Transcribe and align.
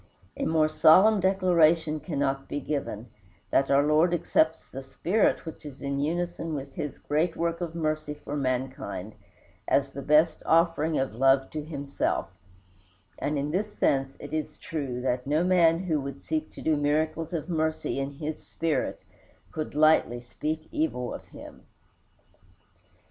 A 0.35 0.45
more 0.45 0.67
solemn 0.67 1.19
declaration 1.19 1.99
cannot 1.99 2.47
be 2.49 2.59
given, 2.59 3.11
that 3.51 3.69
our 3.69 3.83
Lord 3.83 4.15
accepts 4.15 4.67
the 4.67 4.81
spirit 4.81 5.45
which 5.45 5.63
is 5.63 5.79
in 5.79 5.99
unison 5.99 6.55
with 6.55 6.73
his 6.73 6.97
great 6.97 7.35
work 7.37 7.61
of 7.61 7.75
mercy 7.75 8.15
for 8.15 8.35
mankind, 8.35 9.13
as 9.67 9.91
the 9.91 10.01
best 10.01 10.41
offering 10.43 10.97
of 10.97 11.13
love 11.13 11.51
to 11.51 11.63
himself; 11.63 12.31
and 13.19 13.37
in 13.37 13.51
this 13.51 13.73
sense 13.77 14.17
it 14.19 14.33
is 14.33 14.57
true 14.57 15.01
that 15.01 15.27
no 15.27 15.43
man 15.43 15.81
who 15.81 16.01
would 16.01 16.23
seek 16.23 16.51
to 16.53 16.63
do 16.63 16.75
miracles 16.75 17.31
of 17.31 17.47
mercy 17.47 17.99
in 17.99 18.13
His 18.13 18.41
spirit 18.41 19.03
could 19.51 19.75
lightly 19.75 20.19
speak 20.19 20.67
evil 20.71 21.13
of 21.13 21.25
him. 21.25 21.67